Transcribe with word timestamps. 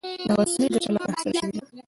دا 0.27 0.33
وسلې 0.39 0.67
د 0.73 0.75
چا 0.83 0.91
له 0.93 0.99
خوا 1.03 1.11
اخیستل 1.11 1.35
شوي 1.39 1.49
دي؟ 1.53 1.61